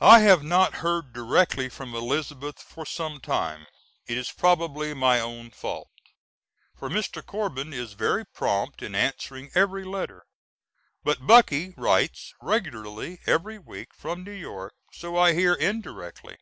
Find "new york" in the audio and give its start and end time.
14.24-14.72